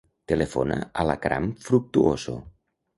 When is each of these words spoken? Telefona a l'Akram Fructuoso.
Telefona 0.31 0.79
a 1.03 1.07
l'Akram 1.11 1.53
Fructuoso. 1.69 2.39